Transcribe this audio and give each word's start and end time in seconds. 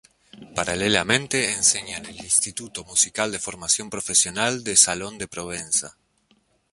Paralelamente, 0.57 1.51
enseña 1.53 1.97
en 1.97 2.07
el 2.07 2.15
Instituto 2.21 2.83
musical 2.85 3.31
de 3.31 3.37
formación 3.37 3.91
profesional 3.91 4.63
de 4.63 4.75
Salón-de-Provenza. 4.75 5.95